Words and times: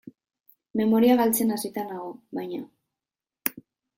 Memoria 0.79 1.17
galtzen 1.19 1.53
hasita 1.57 1.83
nago, 1.91 2.09
baina. 2.39 3.63